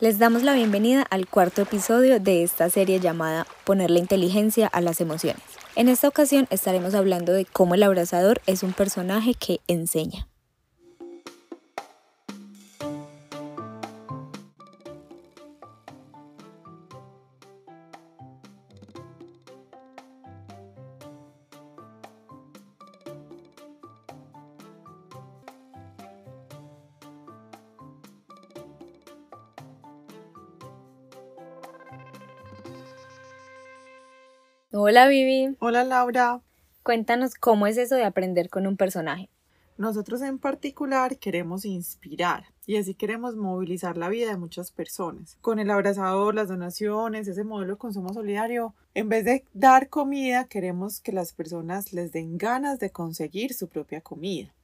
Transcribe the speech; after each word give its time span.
Les 0.00 0.20
damos 0.20 0.44
la 0.44 0.54
bienvenida 0.54 1.04
al 1.10 1.26
cuarto 1.26 1.60
episodio 1.60 2.20
de 2.20 2.44
esta 2.44 2.70
serie 2.70 3.00
llamada 3.00 3.48
Poner 3.64 3.90
la 3.90 3.98
inteligencia 3.98 4.68
a 4.68 4.80
las 4.80 5.00
emociones. 5.00 5.42
En 5.74 5.88
esta 5.88 6.06
ocasión 6.06 6.46
estaremos 6.50 6.94
hablando 6.94 7.32
de 7.32 7.44
cómo 7.44 7.74
el 7.74 7.82
abrazador 7.82 8.40
es 8.46 8.62
un 8.62 8.72
personaje 8.72 9.34
que 9.34 9.58
enseña. 9.66 10.27
Hola 34.70 35.08
Vivi. 35.08 35.56
Hola 35.60 35.82
Laura. 35.82 36.42
Cuéntanos 36.82 37.36
cómo 37.36 37.66
es 37.66 37.78
eso 37.78 37.94
de 37.94 38.04
aprender 38.04 38.50
con 38.50 38.66
un 38.66 38.76
personaje. 38.76 39.30
Nosotros 39.78 40.20
en 40.20 40.38
particular 40.38 41.16
queremos 41.16 41.64
inspirar 41.64 42.44
y 42.66 42.76
así 42.76 42.92
queremos 42.92 43.34
movilizar 43.34 43.96
la 43.96 44.10
vida 44.10 44.28
de 44.28 44.36
muchas 44.36 44.70
personas. 44.70 45.38
Con 45.40 45.58
el 45.58 45.70
abrazador, 45.70 46.34
las 46.34 46.48
donaciones, 46.48 47.26
ese 47.28 47.44
modelo 47.44 47.72
de 47.72 47.78
consumo 47.78 48.12
solidario, 48.12 48.74
en 48.92 49.08
vez 49.08 49.24
de 49.24 49.46
dar 49.54 49.88
comida, 49.88 50.44
queremos 50.44 51.00
que 51.00 51.12
las 51.12 51.32
personas 51.32 51.94
les 51.94 52.12
den 52.12 52.36
ganas 52.36 52.78
de 52.78 52.90
conseguir 52.90 53.54
su 53.54 53.68
propia 53.68 54.02
comida. 54.02 54.54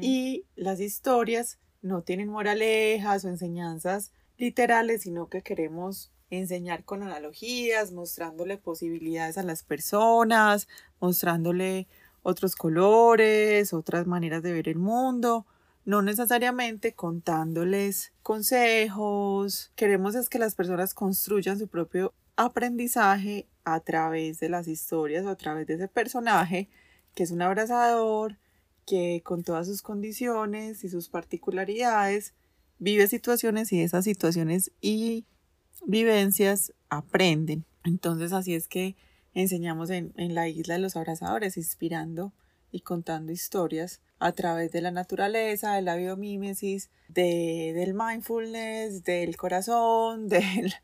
Y 0.00 0.46
las 0.56 0.80
historias 0.80 1.58
no 1.82 2.00
tienen 2.00 2.30
moralejas 2.30 3.26
o 3.26 3.28
enseñanzas 3.28 4.10
literales, 4.38 5.02
sino 5.02 5.28
que 5.28 5.42
queremos 5.42 6.10
enseñar 6.30 6.84
con 6.84 7.02
analogías, 7.02 7.92
mostrándole 7.92 8.58
posibilidades 8.58 9.38
a 9.38 9.42
las 9.42 9.62
personas, 9.62 10.68
mostrándole 11.00 11.88
otros 12.22 12.56
colores, 12.56 13.72
otras 13.72 14.06
maneras 14.06 14.42
de 14.42 14.52
ver 14.52 14.68
el 14.68 14.78
mundo, 14.78 15.46
no 15.84 16.02
necesariamente 16.02 16.92
contándoles 16.92 18.12
consejos. 18.22 19.72
Queremos 19.76 20.14
es 20.14 20.28
que 20.28 20.38
las 20.38 20.54
personas 20.54 20.94
construyan 20.94 21.58
su 21.58 21.68
propio 21.68 22.12
aprendizaje 22.36 23.48
a 23.64 23.80
través 23.80 24.40
de 24.40 24.48
las 24.48 24.68
historias 24.68 25.24
o 25.24 25.30
a 25.30 25.36
través 25.36 25.66
de 25.66 25.74
ese 25.74 25.88
personaje 25.88 26.68
que 27.14 27.24
es 27.24 27.30
un 27.32 27.42
abrazador, 27.42 28.38
que 28.86 29.22
con 29.24 29.42
todas 29.42 29.66
sus 29.66 29.82
condiciones 29.82 30.84
y 30.84 30.88
sus 30.88 31.08
particularidades 31.08 32.32
vive 32.78 33.08
situaciones 33.08 33.72
y 33.72 33.82
esas 33.82 34.04
situaciones 34.04 34.70
y 34.80 35.26
vivencias 35.86 36.72
aprenden. 36.88 37.64
Entonces 37.84 38.32
así 38.32 38.54
es 38.54 38.68
que 38.68 38.96
enseñamos 39.34 39.90
en, 39.90 40.12
la 40.16 40.48
isla 40.48 40.74
de 40.74 40.80
los 40.80 40.96
abrazadores, 40.96 41.56
inspirando 41.56 42.32
y 42.70 42.80
contando 42.80 43.32
historias 43.32 44.00
a 44.18 44.32
través 44.32 44.72
de 44.72 44.80
la 44.80 44.90
naturaleza, 44.90 45.74
de 45.74 45.82
la 45.82 45.96
biomímesis, 45.96 46.90
de, 47.08 47.72
del 47.74 47.94
mindfulness, 47.94 49.04
del 49.04 49.36
corazón, 49.36 50.28
del... 50.28 50.74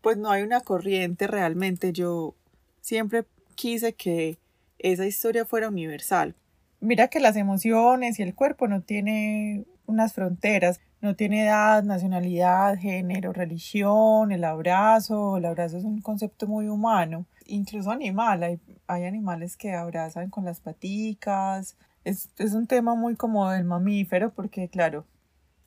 Pues 0.00 0.18
no 0.18 0.30
hay 0.30 0.42
una 0.42 0.60
corriente 0.60 1.26
realmente. 1.26 1.92
Yo 1.92 2.34
siempre 2.82 3.24
quise 3.54 3.94
que 3.94 4.38
esa 4.78 5.06
historia 5.06 5.46
fuera 5.46 5.68
universal. 5.68 6.34
Mira 6.80 7.08
que 7.08 7.20
las 7.20 7.36
emociones 7.36 8.18
y 8.18 8.22
el 8.22 8.34
cuerpo 8.34 8.68
no 8.68 8.82
tiene 8.82 9.64
unas 9.86 10.12
fronteras. 10.12 10.80
No 11.04 11.14
tiene 11.14 11.44
edad, 11.44 11.82
nacionalidad, 11.82 12.78
género, 12.78 13.34
religión, 13.34 14.32
el 14.32 14.42
abrazo. 14.42 15.36
El 15.36 15.44
abrazo 15.44 15.76
es 15.76 15.84
un 15.84 16.00
concepto 16.00 16.46
muy 16.46 16.66
humano. 16.66 17.26
Incluso 17.44 17.90
animal, 17.90 18.42
hay, 18.42 18.58
hay 18.86 19.04
animales 19.04 19.58
que 19.58 19.74
abrazan 19.74 20.30
con 20.30 20.46
las 20.46 20.60
paticas. 20.60 21.76
Es, 22.04 22.30
es 22.38 22.54
un 22.54 22.66
tema 22.66 22.94
muy 22.94 23.16
como 23.16 23.50
del 23.50 23.64
mamífero 23.64 24.30
porque, 24.32 24.70
claro, 24.70 25.04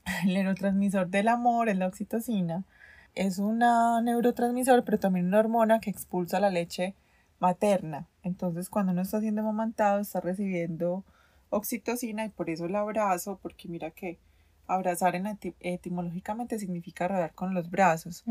el 0.26 0.34
neurotransmisor 0.34 1.08
del 1.10 1.28
amor 1.28 1.70
es 1.70 1.78
la 1.78 1.86
oxitocina. 1.86 2.64
Es 3.14 3.38
un 3.38 3.60
neurotransmisor, 3.60 4.84
pero 4.86 4.98
también 4.98 5.28
una 5.28 5.38
hormona 5.38 5.80
que 5.80 5.92
expulsa 5.92 6.40
la 6.40 6.50
leche 6.50 6.96
materna. 7.38 8.08
Entonces, 8.24 8.70
cuando 8.70 8.92
uno 8.92 9.04
está 9.04 9.20
siendo 9.20 9.42
amamantado, 9.42 10.00
está 10.00 10.20
recibiendo 10.20 11.04
oxitocina 11.52 12.26
y 12.26 12.30
por 12.30 12.50
eso 12.50 12.66
el 12.66 12.76
abrazo, 12.76 13.38
porque 13.40 13.68
mira 13.68 13.92
que 13.92 14.18
abrazar 14.68 15.16
en 15.16 15.38
etimológicamente 15.60 16.60
significa 16.60 17.08
rodar 17.08 17.34
con 17.34 17.54
los 17.54 17.70
brazos. 17.70 18.24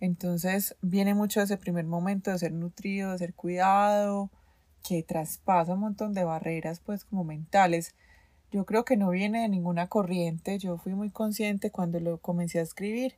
Entonces 0.00 0.76
viene 0.82 1.14
mucho 1.14 1.40
ese 1.40 1.56
primer 1.56 1.86
momento 1.86 2.30
de 2.30 2.38
ser 2.38 2.52
nutrido, 2.52 3.12
de 3.12 3.18
ser 3.18 3.34
cuidado, 3.34 4.30
que 4.82 5.02
traspasa 5.02 5.74
un 5.74 5.80
montón 5.80 6.14
de 6.14 6.24
barreras 6.24 6.80
pues 6.80 7.04
como 7.04 7.24
mentales. 7.24 7.94
Yo 8.50 8.64
creo 8.64 8.84
que 8.84 8.96
no 8.96 9.10
viene 9.10 9.42
de 9.42 9.48
ninguna 9.48 9.88
corriente, 9.88 10.58
yo 10.58 10.78
fui 10.78 10.94
muy 10.94 11.10
consciente 11.10 11.70
cuando 11.70 12.00
lo 12.00 12.18
comencé 12.18 12.60
a 12.60 12.62
escribir 12.62 13.14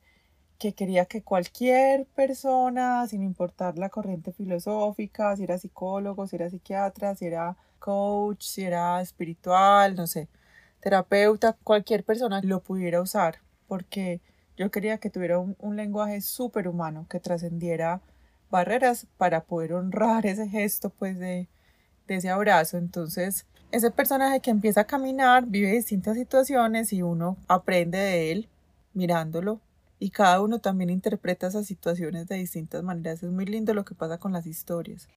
que 0.61 0.75
quería 0.75 1.07
que 1.07 1.23
cualquier 1.23 2.05
persona, 2.05 3.07
sin 3.09 3.23
importar 3.23 3.79
la 3.79 3.89
corriente 3.89 4.31
filosófica, 4.31 5.35
si 5.35 5.45
era 5.45 5.57
psicólogo, 5.57 6.27
si 6.27 6.37
era 6.37 6.51
psiquiatra, 6.51 7.15
si 7.15 7.25
era 7.25 7.57
coach, 7.79 8.43
si 8.43 8.65
era 8.65 9.01
espiritual, 9.01 9.97
no 9.97 10.07
sé, 10.07 10.29
terapeuta, 10.81 11.57
cualquier 11.65 12.05
persona 12.05 12.41
lo 12.43 12.63
pudiera 12.63 13.01
usar, 13.01 13.39
porque 13.69 14.21
yo 14.57 14.71
quería 14.71 14.99
que 14.99 15.11
tuviera 15.11 15.39
un, 15.39 15.77
lenguaje 15.77 16.21
súper 16.21 16.69
humano, 16.69 17.07
que 17.09 17.21
trascendiera 17.21 18.01
barreras 18.51 19.07
para 19.17 19.45
poder 19.45 19.75
honrar 19.75 20.27
ese 20.27 20.49
gesto, 20.49 20.91
pues, 20.91 21.19
de, 21.19 21.49
de 22.09 22.15
ese 22.17 22.31
abrazo. 22.31 22.77
Entonces, 22.79 23.47
ese 23.71 23.91
personaje 23.91 24.41
que 24.41 24.51
empieza 24.51 24.83
a 24.83 24.87
caminar 24.87 25.47
vive 25.47 25.73
distintas 25.73 26.17
situaciones 26.17 26.93
y 26.93 27.03
uno 27.03 27.37
aprende 27.49 27.99
de 27.99 28.33
él 28.33 28.49
mirándolo 28.93 29.61
y 30.01 30.11
cada 30.11 30.41
uno 30.41 30.59
también 30.59 30.91
interpreta 30.91 31.47
esas 31.47 31.67
situaciones 31.67 32.27
de 32.27 32.37
distintas 32.37 32.83
maneras. 32.83 33.23
Es 33.23 33.31
muy 33.31 33.45
lindo 33.45 33.75
lo 33.75 33.85
que 33.85 33.95
pasa 33.95 34.19
con 34.19 34.33
las 34.33 34.47
historias. 34.47 35.09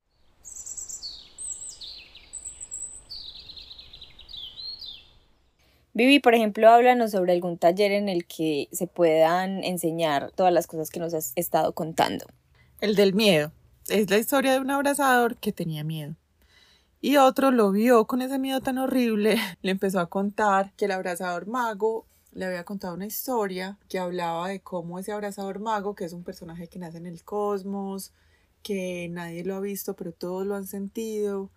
Vivi, 5.95 6.19
por 6.19 6.33
ejemplo, 6.33 6.69
háblanos 6.69 7.11
sobre 7.11 7.33
algún 7.33 7.59
taller 7.59 7.91
en 7.91 8.09
el 8.09 8.25
que 8.25 8.67
se 8.71 8.87
puedan 8.87 9.63
enseñar 9.63 10.31
todas 10.31 10.51
las 10.51 10.65
cosas 10.65 10.89
que 10.89 10.99
nos 10.99 11.13
has 11.13 11.33
estado 11.35 11.73
contando. 11.73 12.25
El 12.81 12.95
del 12.95 13.13
miedo. 13.13 13.51
Es 13.87 14.09
la 14.09 14.17
historia 14.17 14.53
de 14.53 14.59
un 14.59 14.71
abrazador 14.71 15.37
que 15.37 15.51
tenía 15.51 15.83
miedo. 15.83 16.15
Y 16.99 17.17
otro 17.17 17.51
lo 17.51 17.71
vio 17.71 18.07
con 18.07 18.21
ese 18.21 18.39
miedo 18.39 18.61
tan 18.61 18.79
horrible, 18.79 19.37
le 19.61 19.71
empezó 19.71 19.99
a 19.99 20.07
contar 20.09 20.73
que 20.77 20.85
el 20.85 20.91
abrazador 20.91 21.47
mago 21.47 22.07
le 22.31 22.45
había 22.45 22.63
contado 22.63 22.95
una 22.95 23.05
historia 23.05 23.77
que 23.87 23.99
hablaba 23.99 24.47
de 24.47 24.61
cómo 24.61 24.97
ese 24.97 25.11
abrazador 25.11 25.59
mago, 25.59 25.93
que 25.93 26.05
es 26.05 26.13
un 26.13 26.23
personaje 26.23 26.67
que 26.67 26.79
nace 26.79 26.97
en 26.97 27.05
el 27.05 27.23
cosmos, 27.23 28.13
que 28.63 29.09
nadie 29.11 29.43
lo 29.43 29.55
ha 29.55 29.59
visto, 29.59 29.95
pero 29.95 30.11
todos 30.11 30.47
lo 30.47 30.55
han 30.55 30.65
sentido, 30.65 31.51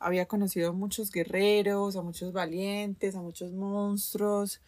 había 0.00 0.26
conocido 0.26 0.70
a 0.70 0.72
muchos 0.72 1.12
guerreros, 1.12 1.94
a 1.94 2.02
muchos 2.02 2.32
valientes, 2.32 3.14
a 3.14 3.20
muchos 3.20 3.52
monstruos, 3.52 4.60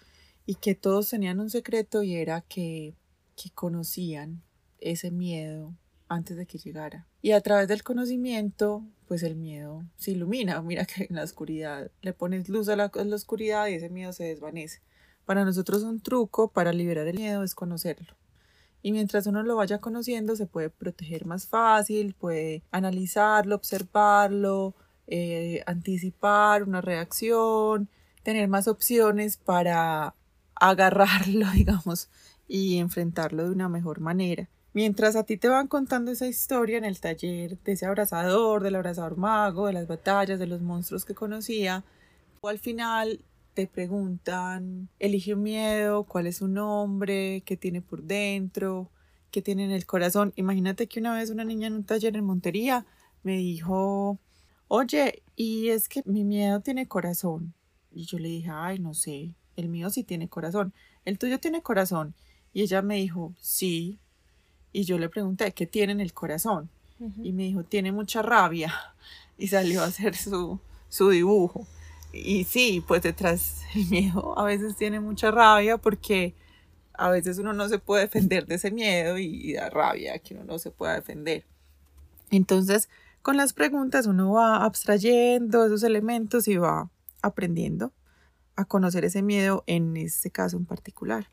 y 0.46 0.56
que 0.56 0.74
todos 0.74 1.08
tenían 1.08 1.40
un 1.40 1.50
secreto 1.50 2.02
y 2.02 2.14
era 2.14 2.42
que, 2.42 2.94
que 3.34 3.50
conocían 3.50 4.42
ese 4.78 5.10
miedo 5.10 5.74
antes 6.08 6.36
de 6.36 6.46
que 6.46 6.58
llegara. 6.58 7.06
Y 7.22 7.32
a 7.32 7.40
través 7.40 7.68
del 7.68 7.82
conocimiento, 7.82 8.84
pues 9.08 9.22
el 9.22 9.36
miedo 9.36 9.84
se 9.96 10.10
ilumina. 10.10 10.60
Mira 10.62 10.84
que 10.84 11.06
en 11.08 11.16
la 11.16 11.24
oscuridad 11.24 11.90
le 12.02 12.12
pones 12.12 12.48
luz 12.48 12.68
a 12.68 12.76
la, 12.76 12.84
a 12.84 13.04
la 13.04 13.16
oscuridad 13.16 13.68
y 13.68 13.74
ese 13.74 13.88
miedo 13.88 14.12
se 14.12 14.24
desvanece. 14.24 14.80
Para 15.24 15.44
nosotros 15.44 15.82
un 15.82 16.00
truco 16.00 16.48
para 16.50 16.72
liberar 16.72 17.06
el 17.06 17.16
miedo 17.18 17.42
es 17.42 17.54
conocerlo. 17.54 18.14
Y 18.82 18.90
mientras 18.90 19.26
uno 19.28 19.44
lo 19.44 19.56
vaya 19.56 19.78
conociendo, 19.78 20.34
se 20.34 20.46
puede 20.46 20.68
proteger 20.68 21.24
más 21.24 21.46
fácil, 21.46 22.14
puede 22.14 22.64
analizarlo, 22.72 23.54
observarlo, 23.54 24.74
eh, 25.14 25.62
anticipar 25.66 26.62
una 26.62 26.80
reacción, 26.80 27.90
tener 28.22 28.48
más 28.48 28.66
opciones 28.66 29.36
para 29.36 30.14
agarrarlo, 30.54 31.50
digamos, 31.54 32.08
y 32.48 32.78
enfrentarlo 32.78 33.44
de 33.44 33.50
una 33.50 33.68
mejor 33.68 34.00
manera. 34.00 34.48
Mientras 34.72 35.14
a 35.14 35.24
ti 35.24 35.36
te 35.36 35.48
van 35.48 35.68
contando 35.68 36.12
esa 36.12 36.26
historia 36.26 36.78
en 36.78 36.86
el 36.86 36.98
taller 36.98 37.58
de 37.58 37.72
ese 37.72 37.84
abrazador, 37.84 38.62
del 38.62 38.76
abrazador 38.76 39.18
mago, 39.18 39.66
de 39.66 39.74
las 39.74 39.86
batallas, 39.86 40.38
de 40.38 40.46
los 40.46 40.62
monstruos 40.62 41.04
que 41.04 41.14
conocía, 41.14 41.84
o 42.40 42.48
al 42.48 42.58
final 42.58 43.22
te 43.52 43.66
preguntan, 43.66 44.88
elige 44.98 45.36
miedo, 45.36 46.04
cuál 46.04 46.26
es 46.26 46.38
su 46.38 46.48
nombre, 46.48 47.42
qué 47.44 47.58
tiene 47.58 47.82
por 47.82 48.02
dentro, 48.02 48.90
qué 49.30 49.42
tiene 49.42 49.66
en 49.66 49.72
el 49.72 49.84
corazón. 49.84 50.32
Imagínate 50.36 50.86
que 50.86 51.00
una 51.00 51.12
vez 51.12 51.28
una 51.28 51.44
niña 51.44 51.66
en 51.66 51.74
un 51.74 51.84
taller 51.84 52.16
en 52.16 52.24
Montería 52.24 52.86
me 53.22 53.36
dijo, 53.36 54.18
oye, 54.74 55.22
y 55.36 55.68
es 55.68 55.86
que 55.86 56.02
mi 56.06 56.24
miedo 56.24 56.60
tiene 56.60 56.88
corazón. 56.88 57.52
Y 57.90 58.06
yo 58.06 58.18
le 58.18 58.28
dije, 58.28 58.48
ay, 58.50 58.78
no 58.78 58.94
sé, 58.94 59.34
el 59.54 59.68
mío 59.68 59.90
sí 59.90 60.02
tiene 60.02 60.30
corazón, 60.30 60.72
el 61.04 61.18
tuyo 61.18 61.38
tiene 61.38 61.60
corazón. 61.60 62.14
Y 62.54 62.62
ella 62.62 62.80
me 62.80 62.96
dijo, 62.96 63.34
sí. 63.38 63.98
Y 64.72 64.84
yo 64.84 64.98
le 64.98 65.10
pregunté, 65.10 65.52
¿qué 65.52 65.66
tiene 65.66 65.92
en 65.92 66.00
el 66.00 66.14
corazón? 66.14 66.70
Y 67.22 67.32
me 67.32 67.42
dijo, 67.42 67.64
tiene 67.64 67.92
mucha 67.92 68.22
rabia. 68.22 68.72
Y 69.38 69.48
salió 69.48 69.82
a 69.82 69.86
hacer 69.86 70.14
su, 70.14 70.60
su 70.88 71.08
dibujo. 71.08 71.66
Y 72.12 72.44
sí, 72.44 72.84
pues 72.86 73.02
detrás 73.02 73.62
del 73.74 73.88
miedo 73.88 74.38
a 74.38 74.44
veces 74.44 74.76
tiene 74.76 75.00
mucha 75.00 75.30
rabia 75.30 75.78
porque 75.78 76.34
a 76.92 77.10
veces 77.10 77.38
uno 77.38 77.52
no 77.52 77.68
se 77.68 77.78
puede 77.78 78.02
defender 78.02 78.46
de 78.46 78.54
ese 78.54 78.70
miedo 78.70 79.18
y, 79.18 79.54
da 79.54 79.68
rabia 79.68 80.18
que 80.18 80.34
uno 80.34 80.44
no 80.44 80.58
se 80.58 80.70
pueda 80.70 80.94
defender. 80.94 81.44
Entonces, 82.30 82.88
con 83.22 83.36
las 83.36 83.52
preguntas 83.52 84.06
uno 84.06 84.32
va 84.32 84.64
abstrayendo 84.64 85.64
esos 85.64 85.82
elementos 85.82 86.48
y 86.48 86.56
va 86.56 86.90
aprendiendo 87.22 87.92
a 88.56 88.64
conocer 88.64 89.04
ese 89.04 89.22
miedo 89.22 89.64
en 89.66 89.96
este 89.96 90.30
caso 90.30 90.56
en 90.56 90.66
particular. 90.66 91.28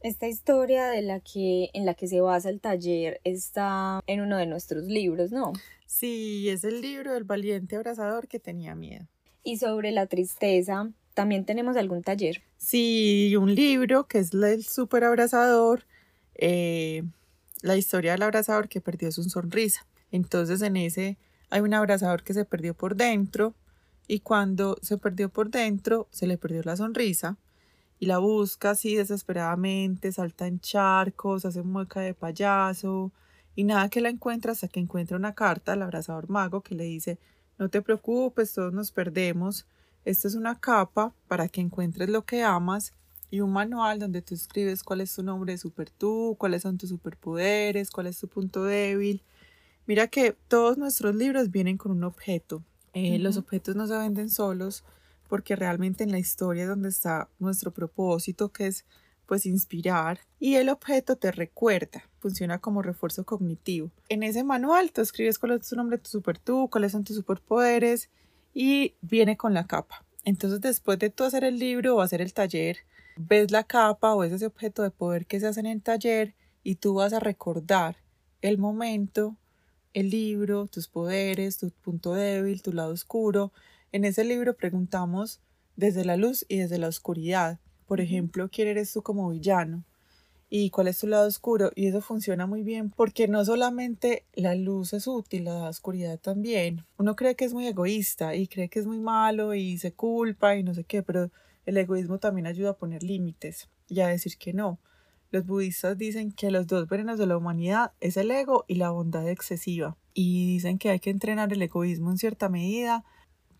Esta 0.00 0.28
historia 0.28 0.86
de 0.86 1.02
la 1.02 1.20
que, 1.20 1.70
en 1.74 1.84
la 1.84 1.94
que 1.94 2.06
se 2.06 2.20
basa 2.20 2.48
el 2.48 2.60
taller 2.60 3.20
está 3.24 4.00
en 4.06 4.20
uno 4.20 4.38
de 4.38 4.46
nuestros 4.46 4.84
libros, 4.84 5.30
¿no? 5.30 5.52
Sí, 5.84 6.48
es 6.48 6.64
el 6.64 6.80
libro 6.80 7.12
del 7.12 7.24
valiente 7.24 7.76
abrazador 7.76 8.26
que 8.28 8.38
tenía 8.38 8.74
miedo. 8.74 9.06
Y 9.42 9.58
sobre 9.58 9.90
la 9.90 10.06
tristeza, 10.06 10.90
también 11.14 11.44
tenemos 11.44 11.76
algún 11.76 12.02
taller. 12.02 12.42
Sí, 12.56 13.34
un 13.36 13.54
libro 13.54 14.06
que 14.06 14.20
es 14.20 14.32
el 14.32 14.64
super 14.64 15.04
abrazador, 15.04 15.84
eh, 16.34 17.02
la 17.60 17.76
historia 17.76 18.12
del 18.12 18.22
abrazador 18.22 18.68
que 18.68 18.80
perdió 18.80 19.12
su 19.12 19.24
sonrisa. 19.24 19.86
Entonces 20.10 20.62
en 20.62 20.76
ese 20.76 21.18
hay 21.50 21.60
un 21.60 21.74
abrazador 21.74 22.22
que 22.22 22.34
se 22.34 22.44
perdió 22.44 22.74
por 22.74 22.96
dentro 22.96 23.54
y 24.08 24.20
cuando 24.20 24.76
se 24.82 24.96
perdió 24.98 25.28
por 25.28 25.50
dentro 25.50 26.08
se 26.10 26.26
le 26.26 26.38
perdió 26.38 26.62
la 26.64 26.76
sonrisa 26.76 27.36
y 27.98 28.06
la 28.06 28.18
busca 28.18 28.70
así 28.70 28.96
desesperadamente, 28.96 30.10
salta 30.10 30.46
en 30.46 30.60
charcos, 30.60 31.44
hace 31.44 31.62
mueca 31.62 32.00
de 32.00 32.14
payaso 32.14 33.12
y 33.54 33.64
nada 33.64 33.88
que 33.88 34.00
la 34.00 34.08
encuentra 34.08 34.52
hasta 34.52 34.68
que 34.68 34.80
encuentra 34.80 35.16
una 35.16 35.34
carta 35.34 35.74
al 35.74 35.82
abrazador 35.82 36.30
mago 36.30 36.62
que 36.62 36.74
le 36.74 36.84
dice 36.84 37.18
no 37.60 37.68
te 37.68 37.82
preocupes, 37.82 38.54
todos 38.54 38.72
nos 38.72 38.90
perdemos. 38.90 39.66
Esta 40.06 40.26
es 40.28 40.34
una 40.34 40.58
capa 40.58 41.12
para 41.28 41.46
que 41.46 41.60
encuentres 41.60 42.08
lo 42.08 42.24
que 42.24 42.42
amas 42.42 42.94
y 43.30 43.42
un 43.42 43.52
manual 43.52 43.98
donde 43.98 44.22
tú 44.22 44.34
escribes 44.34 44.82
cuál 44.82 45.02
es 45.02 45.14
tu 45.14 45.22
nombre 45.22 45.52
de 45.52 45.58
super 45.58 45.90
tú, 45.90 46.36
cuáles 46.38 46.62
son 46.62 46.78
tus 46.78 46.88
superpoderes, 46.88 47.90
cuál 47.90 48.06
es 48.06 48.18
tu 48.18 48.28
punto 48.28 48.64
débil. 48.64 49.22
Mira 49.90 50.06
que 50.06 50.36
todos 50.46 50.78
nuestros 50.78 51.16
libros 51.16 51.50
vienen 51.50 51.76
con 51.76 51.90
un 51.90 52.04
objeto. 52.04 52.62
Eh, 52.92 53.18
los 53.18 53.36
objetos 53.36 53.74
no 53.74 53.88
se 53.88 53.98
venden 53.98 54.30
solos 54.30 54.84
porque 55.28 55.56
realmente 55.56 56.04
en 56.04 56.12
la 56.12 56.20
historia 56.20 56.62
es 56.62 56.68
donde 56.68 56.90
está 56.90 57.28
nuestro 57.40 57.72
propósito, 57.72 58.52
que 58.52 58.68
es 58.68 58.84
pues 59.26 59.46
inspirar 59.46 60.20
y 60.38 60.54
el 60.54 60.68
objeto 60.68 61.16
te 61.16 61.32
recuerda, 61.32 62.08
funciona 62.20 62.60
como 62.60 62.82
refuerzo 62.82 63.24
cognitivo. 63.24 63.90
En 64.08 64.22
ese 64.22 64.44
manual 64.44 64.92
tú 64.92 65.00
escribes 65.00 65.40
cuál 65.40 65.54
es 65.54 65.68
tu 65.68 65.74
nombre, 65.74 65.98
tu 65.98 66.08
super 66.08 66.38
tú, 66.38 66.68
cuáles 66.70 66.92
son 66.92 67.02
tus 67.02 67.16
superpoderes 67.16 68.10
y 68.54 68.94
viene 69.00 69.36
con 69.36 69.54
la 69.54 69.66
capa. 69.66 70.04
Entonces 70.24 70.60
después 70.60 71.00
de 71.00 71.10
tú 71.10 71.24
hacer 71.24 71.42
el 71.42 71.58
libro 71.58 71.96
o 71.96 72.00
hacer 72.00 72.22
el 72.22 72.32
taller, 72.32 72.76
ves 73.16 73.50
la 73.50 73.64
capa 73.64 74.14
o 74.14 74.22
ese 74.22 74.46
objeto 74.46 74.84
de 74.84 74.92
poder 74.92 75.26
que 75.26 75.40
se 75.40 75.48
hace 75.48 75.58
en 75.58 75.66
el 75.66 75.82
taller 75.82 76.36
y 76.62 76.76
tú 76.76 76.94
vas 76.94 77.12
a 77.12 77.18
recordar 77.18 77.96
el 78.40 78.56
momento, 78.56 79.36
el 79.94 80.10
libro, 80.10 80.66
tus 80.66 80.88
poderes, 80.88 81.58
tu 81.58 81.70
punto 81.70 82.14
débil, 82.14 82.62
tu 82.62 82.72
lado 82.72 82.92
oscuro. 82.92 83.52
En 83.92 84.04
ese 84.04 84.24
libro 84.24 84.56
preguntamos 84.56 85.40
desde 85.76 86.04
la 86.04 86.16
luz 86.16 86.44
y 86.48 86.58
desde 86.58 86.78
la 86.78 86.88
oscuridad 86.88 87.58
por 87.90 88.00
ejemplo, 88.00 88.48
quién 88.48 88.68
eres 88.68 88.92
tú 88.92 89.02
como 89.02 89.30
villano 89.30 89.84
y 90.48 90.70
cuál 90.70 90.86
es 90.86 91.00
tu 91.00 91.08
lado 91.08 91.26
oscuro. 91.26 91.72
Y 91.74 91.88
eso 91.88 92.00
funciona 92.00 92.46
muy 92.46 92.62
bien 92.62 92.90
porque 92.90 93.26
no 93.26 93.44
solamente 93.44 94.26
la 94.32 94.54
luz 94.54 94.92
es 94.92 95.08
útil, 95.08 95.46
la 95.46 95.68
oscuridad 95.68 96.16
también. 96.20 96.86
Uno 96.98 97.16
cree 97.16 97.34
que 97.34 97.46
es 97.46 97.52
muy 97.52 97.66
egoísta 97.66 98.36
y 98.36 98.46
cree 98.46 98.68
que 98.68 98.78
es 98.78 98.86
muy 98.86 99.00
malo 99.00 99.56
y 99.56 99.76
se 99.78 99.92
culpa 99.92 100.54
y 100.54 100.62
no 100.62 100.72
sé 100.72 100.84
qué, 100.84 101.02
pero 101.02 101.32
el 101.66 101.76
egoísmo 101.78 102.18
también 102.18 102.46
ayuda 102.46 102.70
a 102.70 102.76
poner 102.76 103.02
límites 103.02 103.68
y 103.88 103.98
a 103.98 104.06
decir 104.06 104.38
que 104.38 104.52
no. 104.52 104.78
Los 105.30 105.46
budistas 105.46 105.96
dicen 105.96 106.32
que 106.32 106.50
los 106.50 106.66
dos 106.66 106.88
venenos 106.88 107.18
de 107.18 107.26
la 107.26 107.36
humanidad 107.36 107.92
es 108.00 108.16
el 108.16 108.30
ego 108.30 108.64
y 108.68 108.76
la 108.76 108.90
bondad 108.90 109.28
excesiva. 109.28 109.96
Y 110.12 110.46
dicen 110.46 110.78
que 110.78 110.90
hay 110.90 111.00
que 111.00 111.10
entrenar 111.10 111.52
el 111.52 111.62
egoísmo 111.62 112.10
en 112.10 112.18
cierta 112.18 112.48
medida 112.48 113.04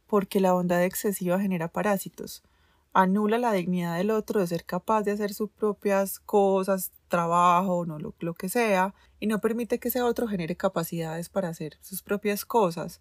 porque 0.07 0.41
la 0.41 0.53
bondad 0.53 0.85
excesiva 0.85 1.41
genera 1.41 1.69
parásitos 1.69 2.43
anula 2.93 3.39
la 3.39 3.53
dignidad 3.53 3.97
del 3.97 4.11
otro 4.11 4.41
de 4.41 4.47
ser 4.47 4.65
capaz 4.65 5.03
de 5.03 5.13
hacer 5.13 5.33
sus 5.33 5.51
propias 5.51 6.19
cosas, 6.19 6.93
trabajo, 7.09 7.87
no 7.87 7.99
lo, 7.99 8.15
lo, 8.19 8.35
que 8.35 8.49
sea, 8.49 8.95
y 9.19 9.27
no 9.27 9.41
permite 9.41 9.79
que 9.79 9.89
ese 9.89 10.03
otro 10.03 10.29
genere 10.29 10.57
capacidades 10.57 11.29
para 11.29 11.49
hacer 11.49 11.77
sus 11.81 12.03
propias 12.03 12.45
cosas. 12.45 13.01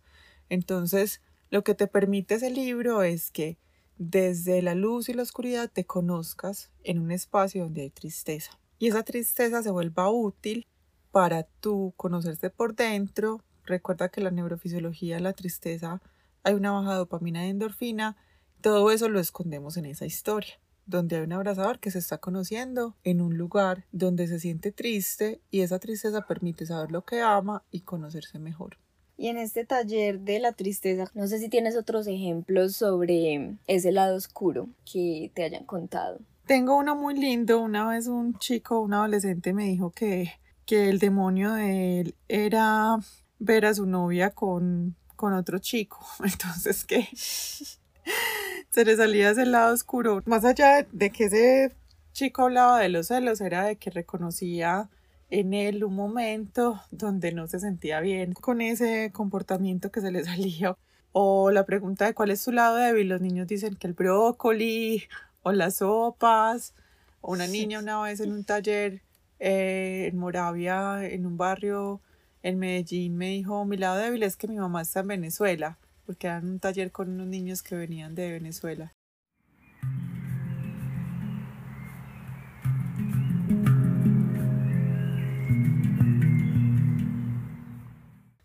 Entonces, 0.49 1.21
lo 1.49 1.63
que 1.63 1.75
te 1.75 1.87
permite 1.87 2.35
ese 2.35 2.49
libro 2.49 3.03
es 3.03 3.31
que 3.31 3.57
desde 3.97 4.61
la 4.61 4.75
luz 4.75 5.09
y 5.09 5.13
la 5.13 5.23
oscuridad 5.23 5.69
te 5.71 5.85
conozcas 5.85 6.71
en 6.83 6.99
un 6.99 7.11
espacio 7.11 7.63
donde 7.63 7.81
hay 7.81 7.89
tristeza. 7.89 8.58
Y 8.79 8.87
esa 8.87 9.03
tristeza 9.03 9.61
se 9.61 9.69
vuelva 9.69 10.09
útil 10.09 10.65
para 11.11 11.43
tú 11.43 11.93
conocerte 11.97 12.49
por 12.49 12.75
dentro. 12.75 13.43
Recuerda 13.65 14.09
que 14.09 14.21
la 14.21 14.31
neurofisiología 14.31 15.19
la 15.19 15.33
tristeza 15.33 16.01
hay 16.43 16.55
una 16.55 16.71
baja 16.71 16.95
dopamina 16.95 17.43
de 17.43 17.49
endorfina 17.49 18.17
todo 18.61 18.91
eso 18.91 19.07
lo 19.07 19.21
escondemos 19.21 19.77
en 19.77 19.85
esa 19.85 20.05
historia, 20.05 20.59
donde 20.85 21.15
hay 21.15 21.23
un 21.23 21.31
abrazador 21.31 21.79
que 21.79 21.91
se 21.91 21.99
está 21.99 22.17
conociendo 22.17 22.97
en 23.05 23.21
un 23.21 23.37
lugar 23.37 23.85
donde 23.93 24.27
se 24.27 24.37
siente 24.37 24.73
triste 24.73 25.39
y 25.49 25.61
esa 25.61 25.79
tristeza 25.79 26.27
permite 26.27 26.65
saber 26.65 26.91
lo 26.91 27.05
que 27.05 27.21
ama 27.21 27.63
y 27.71 27.81
conocerse 27.81 28.37
mejor. 28.37 28.77
Y 29.15 29.27
en 29.27 29.37
este 29.37 29.65
taller 29.65 30.19
de 30.19 30.39
la 30.39 30.51
tristeza, 30.51 31.09
no 31.13 31.27
sé 31.27 31.39
si 31.39 31.47
tienes 31.47 31.77
otros 31.77 32.05
ejemplos 32.07 32.75
sobre 32.75 33.57
ese 33.67 33.93
lado 33.93 34.17
oscuro 34.17 34.67
que 34.91 35.31
te 35.33 35.43
hayan 35.43 35.65
contado. 35.65 36.19
Tengo 36.49 36.77
uno 36.77 36.95
muy 36.95 37.13
lindo. 37.13 37.59
Una 37.59 37.87
vez 37.87 38.07
un 38.07 38.33
chico, 38.39 38.79
un 38.79 38.95
adolescente 38.95 39.53
me 39.53 39.65
dijo 39.65 39.91
que, 39.91 40.31
que 40.65 40.89
el 40.89 40.97
demonio 40.97 41.53
de 41.53 41.99
él 41.99 42.15
era 42.27 42.97
ver 43.37 43.67
a 43.67 43.75
su 43.75 43.85
novia 43.85 44.31
con, 44.31 44.95
con 45.15 45.33
otro 45.33 45.59
chico. 45.59 45.99
Entonces 46.23 46.85
que 46.85 47.07
se 48.71 48.83
le 48.83 48.97
salía 48.97 49.29
ese 49.29 49.45
lado 49.45 49.75
oscuro. 49.75 50.23
Más 50.25 50.43
allá 50.43 50.87
de 50.91 51.11
que 51.11 51.25
ese 51.25 51.75
chico 52.13 52.45
hablaba 52.45 52.79
de 52.79 52.89
los 52.89 53.09
celos, 53.09 53.41
era 53.41 53.65
de 53.65 53.75
que 53.75 53.91
reconocía 53.91 54.89
en 55.29 55.53
él 55.53 55.83
un 55.83 55.93
momento 55.93 56.81
donde 56.89 57.31
no 57.31 57.45
se 57.45 57.59
sentía 57.59 57.99
bien 57.99 58.33
con 58.33 58.61
ese 58.61 59.11
comportamiento 59.11 59.91
que 59.91 60.01
se 60.01 60.09
le 60.09 60.23
salía. 60.25 60.75
O 61.11 61.51
la 61.51 61.67
pregunta 61.67 62.07
de 62.07 62.15
cuál 62.15 62.31
es 62.31 62.41
su 62.41 62.51
lado 62.51 62.75
débil. 62.77 63.07
Los 63.07 63.21
niños 63.21 63.45
dicen 63.45 63.75
que 63.75 63.85
el 63.85 63.93
brócoli 63.93 65.03
o 65.43 65.51
las 65.51 65.77
sopas. 65.77 66.73
Una 67.21 67.47
niña 67.47 67.79
una 67.79 68.01
vez 68.01 68.19
en 68.19 68.31
un 68.31 68.43
taller 68.43 69.01
eh, 69.39 70.07
en 70.11 70.17
Moravia, 70.17 71.05
en 71.05 71.25
un 71.25 71.37
barrio 71.37 72.01
en 72.43 72.57
Medellín, 72.59 73.17
me 73.17 73.29
dijo, 73.29 73.65
mi 73.65 73.77
lado 73.77 73.97
débil 73.97 74.23
es 74.23 74.37
que 74.37 74.47
mi 74.47 74.55
mamá 74.55 74.81
está 74.81 75.01
en 75.01 75.07
Venezuela 75.07 75.77
porque 76.09 76.25
eran 76.25 76.49
un 76.49 76.59
taller 76.59 76.91
con 76.91 77.09
unos 77.09 77.27
niños 77.27 77.61
que 77.61 77.75
venían 77.75 78.15
de 78.15 78.31
Venezuela. 78.31 78.91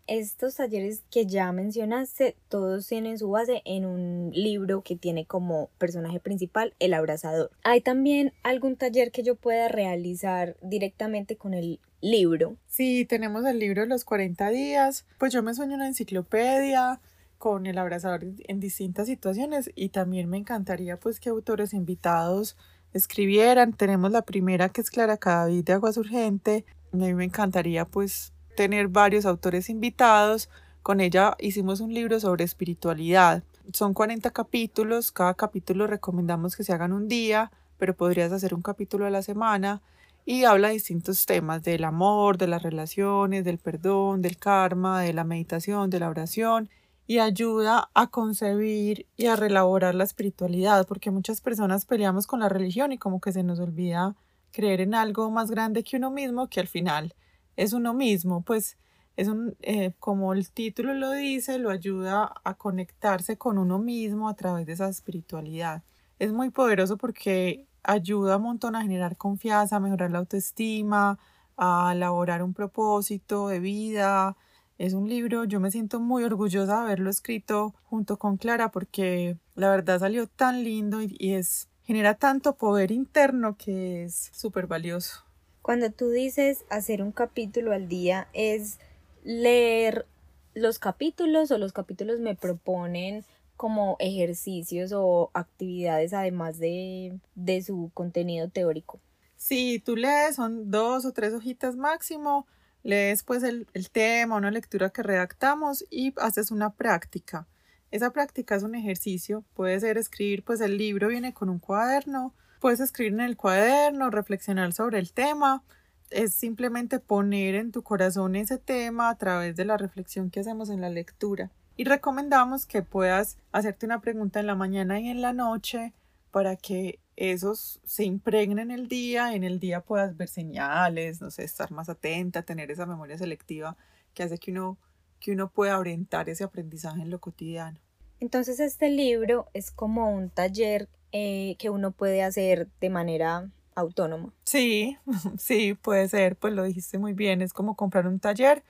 Estos 0.07 0.55
talleres 0.55 1.03
que 1.09 1.25
ya 1.25 1.51
mencionaste, 1.51 2.35
todos 2.47 2.87
tienen 2.87 3.17
su 3.17 3.29
base 3.29 3.61
en 3.65 3.85
un 3.85 4.31
libro 4.33 4.81
que 4.81 4.95
tiene 4.95 5.25
como 5.25 5.69
personaje 5.77 6.19
principal 6.19 6.73
el 6.79 6.93
abrazador. 6.93 7.51
¿Hay 7.63 7.81
también 7.81 8.31
algún 8.43 8.75
taller 8.75 9.11
que 9.11 9.23
yo 9.23 9.35
pueda 9.35 9.67
realizar 9.67 10.57
directamente 10.61 11.37
con 11.37 11.53
el 11.53 11.79
libro? 12.01 12.55
Sí, 12.67 13.05
tenemos 13.05 13.45
el 13.45 13.57
libro 13.57 13.81
de 13.81 13.87
los 13.87 14.05
40 14.05 14.49
días. 14.49 15.05
Pues 15.17 15.33
yo 15.33 15.41
me 15.41 15.55
sueño 15.55 15.75
una 15.75 15.87
enciclopedia, 15.87 17.01
con 17.37 17.65
el 17.65 17.77
abrazador 17.77 18.25
en 18.47 18.59
distintas 18.59 19.07
situaciones 19.07 19.69
y 19.75 19.89
también 19.89 20.29
me 20.29 20.37
encantaría 20.37 20.97
pues 20.97 21.19
que 21.19 21.29
autores 21.29 21.73
invitados 21.73 22.57
escribieran. 22.93 23.73
Tenemos 23.73 24.11
la 24.11 24.23
primera 24.23 24.69
que 24.69 24.81
es 24.81 24.89
Clara 24.89 25.17
Cadavid 25.17 25.63
de 25.63 25.73
Aguas 25.73 25.97
Urgente. 25.97 26.65
A 26.93 26.97
mí 26.97 27.13
me 27.13 27.25
encantaría 27.25 27.85
pues 27.85 28.33
tener 28.55 28.87
varios 28.87 29.25
autores 29.25 29.69
invitados. 29.69 30.49
Con 30.81 31.01
ella 31.01 31.35
hicimos 31.39 31.79
un 31.81 31.93
libro 31.93 32.19
sobre 32.19 32.43
espiritualidad. 32.43 33.43
Son 33.73 33.93
40 33.93 34.29
capítulos, 34.31 35.11
cada 35.11 35.33
capítulo 35.33 35.87
recomendamos 35.87 36.55
que 36.55 36.63
se 36.63 36.73
hagan 36.73 36.93
un 36.93 37.07
día, 37.07 37.51
pero 37.77 37.95
podrías 37.95 38.31
hacer 38.31 38.53
un 38.53 38.61
capítulo 38.61 39.05
a 39.05 39.09
la 39.09 39.21
semana 39.21 39.81
y 40.25 40.43
habla 40.43 40.69
de 40.69 40.75
distintos 40.75 41.25
temas, 41.25 41.63
del 41.63 41.83
amor, 41.83 42.37
de 42.37 42.47
las 42.47 42.63
relaciones, 42.63 43.43
del 43.43 43.59
perdón, 43.59 44.21
del 44.21 44.37
karma, 44.37 45.01
de 45.01 45.13
la 45.13 45.23
meditación, 45.23 45.89
de 45.89 45.99
la 45.99 46.09
oración 46.09 46.69
y 47.07 47.19
ayuda 47.19 47.89
a 47.93 48.07
concebir 48.07 49.05
y 49.15 49.27
a 49.27 49.35
relaborar 49.35 49.93
la 49.93 50.03
espiritualidad, 50.03 50.87
porque 50.87 51.11
muchas 51.11 51.41
personas 51.41 51.85
peleamos 51.85 52.25
con 52.25 52.39
la 52.39 52.49
religión 52.49 52.91
y 52.91 52.97
como 52.97 53.21
que 53.21 53.31
se 53.31 53.43
nos 53.43 53.59
olvida 53.59 54.15
creer 54.51 54.81
en 54.81 54.95
algo 54.95 55.29
más 55.29 55.51
grande 55.51 55.83
que 55.83 55.97
uno 55.97 56.09
mismo, 56.09 56.47
que 56.47 56.59
al 56.59 56.67
final 56.67 57.13
es 57.55 57.73
uno 57.73 57.93
mismo, 57.93 58.41
pues 58.41 58.77
es 59.15 59.27
un, 59.27 59.55
eh, 59.61 59.93
como 59.99 60.33
el 60.33 60.51
título 60.51 60.93
lo 60.93 61.11
dice, 61.11 61.57
lo 61.57 61.69
ayuda 61.69 62.33
a 62.43 62.53
conectarse 62.55 63.37
con 63.37 63.57
uno 63.57 63.79
mismo 63.79 64.27
a 64.27 64.35
través 64.35 64.65
de 64.65 64.73
esa 64.73 64.89
espiritualidad. 64.89 65.83
Es 66.19 66.33
muy 66.33 66.49
poderoso 66.49 66.97
porque 66.97 67.67
ayuda 67.83 68.37
un 68.37 68.43
montón 68.43 68.75
a 68.75 68.81
generar 68.81 69.15
confianza, 69.17 69.77
a 69.77 69.79
mejorar 69.79 70.11
la 70.11 70.19
autoestima, 70.19 71.17
a 71.57 71.91
elaborar 71.93 72.43
un 72.43 72.53
propósito 72.53 73.47
de 73.47 73.59
vida. 73.59 74.35
Es 74.77 74.93
un 74.93 75.07
libro, 75.07 75.45
yo 75.45 75.59
me 75.61 75.71
siento 75.71 75.99
muy 76.01 76.23
orgullosa 76.23 76.75
de 76.77 76.81
haberlo 76.81 77.09
escrito 77.09 77.73
junto 77.83 78.17
con 78.17 78.37
Clara 78.37 78.71
porque 78.71 79.37
la 79.55 79.69
verdad 79.69 79.99
salió 79.99 80.27
tan 80.27 80.63
lindo 80.63 81.01
y, 81.01 81.15
y 81.17 81.33
es 81.33 81.69
genera 81.83 82.15
tanto 82.15 82.57
poder 82.57 82.91
interno 82.91 83.55
que 83.55 84.03
es 84.03 84.29
súper 84.33 84.67
valioso. 84.67 85.24
Cuando 85.65 85.89
tú 85.89 86.11
dices 86.11 86.63
hacer 86.69 87.01
un 87.01 87.11
capítulo 87.11 87.73
al 87.73 87.87
día 87.87 88.27
es 88.33 88.77
leer 89.23 90.05
los 90.53 90.77
capítulos 90.77 91.49
o 91.49 91.57
los 91.57 91.73
capítulos 91.73 92.19
me 92.19 92.35
proponen 92.35 93.25
como 93.57 93.95
ejercicios 93.99 94.91
o 94.93 95.31
actividades 95.33 96.13
además 96.13 96.59
de, 96.59 97.17
de 97.33 97.63
su 97.63 97.89
contenido 97.95 98.47
teórico. 98.47 98.99
Sí, 99.37 99.81
tú 99.83 99.95
lees, 99.95 100.35
son 100.35 100.69
dos 100.69 101.03
o 101.03 101.13
tres 101.13 101.33
hojitas 101.33 101.75
máximo, 101.75 102.45
lees 102.83 103.23
pues 103.23 103.41
el, 103.41 103.65
el 103.73 103.89
tema, 103.89 104.35
una 104.35 104.51
lectura 104.51 104.91
que 104.91 105.01
redactamos 105.01 105.83
y 105.89 106.13
haces 106.17 106.51
una 106.51 106.75
práctica. 106.75 107.47
Esa 107.89 108.11
práctica 108.11 108.53
es 108.53 108.61
un 108.61 108.75
ejercicio, 108.75 109.43
puede 109.55 109.79
ser 109.79 109.97
escribir, 109.97 110.43
pues 110.43 110.61
el 110.61 110.77
libro 110.77 111.07
viene 111.07 111.33
con 111.33 111.49
un 111.49 111.57
cuaderno, 111.57 112.35
puedes 112.65 112.79
escribir 112.79 113.13
en 113.13 113.19
el 113.19 113.37
cuaderno, 113.37 114.09
reflexionar 114.09 114.73
sobre 114.73 114.97
el 114.97 115.11
tema, 115.11 115.63
es 116.09 116.33
simplemente 116.33 116.97
poner 116.97 117.53
en 117.53 117.71
tu 117.71 117.83
corazón 117.83 118.35
ese 118.35 118.57
tema 118.57 119.11
a 119.11 119.17
través 119.19 119.55
de 119.55 119.65
la 119.65 119.77
reflexión 119.77 120.31
que 120.31 120.39
hacemos 120.39 120.71
en 120.71 120.81
la 120.81 120.89
lectura. 120.89 121.51
Y 121.77 121.83
recomendamos 121.83 122.65
que 122.65 122.81
puedas 122.81 123.37
hacerte 123.51 123.85
una 123.85 124.01
pregunta 124.01 124.39
en 124.39 124.47
la 124.47 124.55
mañana 124.55 124.99
y 124.99 125.09
en 125.09 125.21
la 125.21 125.31
noche 125.31 125.93
para 126.31 126.55
que 126.55 126.99
esos 127.15 127.81
se 127.83 128.03
impregnen 128.03 128.57
en 128.57 128.71
el 128.71 128.87
día, 128.87 129.35
en 129.35 129.43
el 129.43 129.59
día 129.59 129.81
puedas 129.81 130.17
ver 130.17 130.27
señales, 130.27 131.21
no 131.21 131.29
sé, 131.29 131.43
estar 131.43 131.69
más 131.71 131.87
atenta, 131.87 132.41
tener 132.41 132.71
esa 132.71 132.87
memoria 132.87 133.19
selectiva 133.19 133.77
que 134.15 134.23
hace 134.23 134.39
que 134.39 134.49
uno, 134.49 134.79
que 135.19 135.33
uno 135.33 135.51
pueda 135.51 135.77
orientar 135.77 136.29
ese 136.29 136.43
aprendizaje 136.43 137.03
en 137.03 137.11
lo 137.11 137.21
cotidiano. 137.21 137.79
Entonces 138.19 138.59
este 138.59 138.89
libro 138.89 139.49
es 139.53 139.69
como 139.69 140.09
un 140.09 140.31
taller 140.31 140.89
eh, 141.17 141.55
que 141.59 141.69
uno 141.69 141.91
puede 141.91 142.23
hacer 142.23 142.67
de 142.81 142.89
manera 142.89 143.49
autónoma. 143.73 144.33
Sí, 144.43 144.97
sí, 145.39 145.73
puede 145.73 146.09
ser, 146.09 146.35
pues 146.35 146.53
lo 146.53 146.63
dijiste 146.63 146.97
muy 146.97 147.13
bien, 147.13 147.41
es 147.41 147.53
como 147.53 147.77
comprar 147.77 148.05
un 148.05 148.19
taller, 148.19 148.65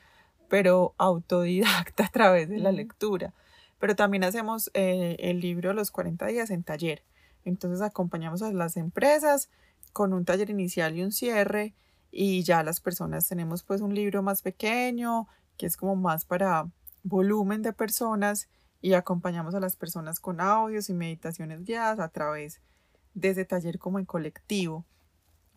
pero 0.47 0.93
autodidacta 0.99 2.05
a 2.05 2.09
través 2.09 2.47
de 2.47 2.59
la 2.59 2.71
lectura. 2.71 3.33
Pero 3.79 3.95
también 3.95 4.23
hacemos 4.23 4.69
eh, 4.75 5.15
el 5.21 5.39
libro 5.39 5.73
Los 5.73 5.89
40 5.89 6.27
días 6.27 6.51
en 6.51 6.61
taller. 6.61 7.01
Entonces 7.45 7.81
acompañamos 7.81 8.43
a 8.43 8.53
las 8.53 8.77
empresas 8.77 9.49
con 9.91 10.13
un 10.13 10.23
taller 10.23 10.51
inicial 10.51 10.95
y 10.95 11.01
un 11.01 11.11
cierre 11.11 11.73
y 12.11 12.43
ya 12.43 12.61
las 12.61 12.79
personas 12.79 13.27
tenemos 13.27 13.63
pues 13.63 13.81
un 13.81 13.95
libro 13.95 14.21
más 14.21 14.43
pequeño 14.43 15.27
que 15.57 15.65
es 15.65 15.77
como 15.77 15.95
más 15.95 16.25
para 16.25 16.69
volumen 17.01 17.63
de 17.63 17.73
personas 17.73 18.49
y 18.85 18.93
acompañamos 18.93 19.55
a 19.55 19.59
las 19.59 19.75
personas 19.75 20.19
con 20.19 20.39
audios 20.39 20.89
y 20.89 20.93
meditaciones 20.93 21.63
guiadas 21.63 21.99
a 21.99 22.09
través 22.09 22.61
de 23.13 23.29
ese 23.29 23.45
taller 23.45 23.79
como 23.79 23.97
en 23.97 24.05
colectivo 24.05 24.85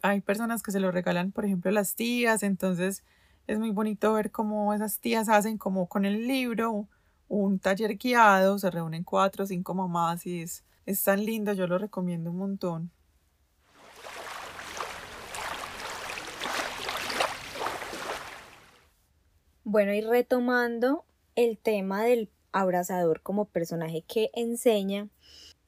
hay 0.02 0.20
personas 0.20 0.62
que 0.62 0.70
se 0.70 0.80
lo 0.80 0.90
regalan, 0.92 1.32
por 1.32 1.44
ejemplo, 1.44 1.70
las 1.70 1.94
tías, 1.94 2.42
entonces 2.42 3.04
es 3.46 3.58
muy 3.58 3.70
bonito 3.70 4.12
ver 4.12 4.30
cómo 4.30 4.72
esas 4.74 5.00
tías 5.00 5.28
hacen 5.28 5.58
como 5.58 5.88
con 5.88 6.04
el 6.04 6.26
libro 6.26 6.88
un 7.28 7.58
taller 7.58 7.96
guiado, 7.96 8.58
se 8.58 8.70
reúnen 8.70 9.04
cuatro 9.04 9.44
o 9.44 9.46
cinco 9.46 9.74
mamás 9.74 10.24
y 10.26 10.42
es, 10.42 10.64
es 10.86 11.02
tan 11.02 11.24
lindo, 11.24 11.52
yo 11.52 11.66
lo 11.66 11.78
recomiendo 11.78 12.30
un 12.30 12.38
montón. 12.38 12.90
Bueno, 19.64 19.92
y 19.92 20.00
retomando 20.00 21.04
el 21.34 21.58
tema 21.58 22.02
del 22.02 22.30
abrazador 22.52 23.20
como 23.22 23.46
personaje 23.46 24.04
que 24.06 24.30
enseña, 24.34 25.08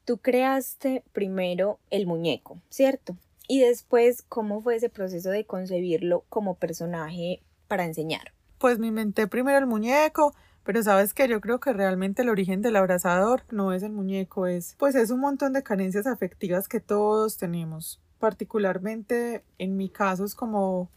tú 0.05 0.17
creaste 0.17 1.03
primero 1.13 1.79
el 1.89 2.07
muñeco, 2.07 2.61
¿cierto? 2.69 3.15
Y 3.47 3.59
después, 3.59 4.21
¿cómo 4.21 4.61
fue 4.61 4.75
ese 4.75 4.89
proceso 4.89 5.29
de 5.29 5.45
concebirlo 5.45 6.23
como 6.29 6.55
personaje 6.55 7.41
para 7.67 7.85
enseñar? 7.85 8.33
Pues 8.57 8.79
me 8.79 8.87
inventé 8.87 9.27
primero 9.27 9.57
el 9.57 9.67
muñeco, 9.67 10.33
pero 10.63 10.83
sabes 10.83 11.13
que 11.13 11.27
yo 11.27 11.41
creo 11.41 11.59
que 11.59 11.73
realmente 11.73 12.21
el 12.21 12.29
origen 12.29 12.61
del 12.61 12.75
abrazador 12.75 13.43
no 13.51 13.73
es 13.73 13.83
el 13.83 13.91
muñeco, 13.91 14.45
es 14.47 14.75
pues 14.77 14.95
es 14.95 15.09
un 15.09 15.19
montón 15.19 15.53
de 15.53 15.63
carencias 15.63 16.07
afectivas 16.07 16.67
que 16.67 16.79
todos 16.79 17.37
tenemos. 17.37 17.99
Particularmente 18.19 19.43
en 19.57 19.75
mi 19.77 19.89
caso 19.89 20.23
es 20.23 20.35
como 20.35 20.89